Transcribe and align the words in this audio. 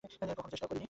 কখনো 0.03 0.49
চেষ্টাও 0.49 0.69
করিনি। 0.69 0.79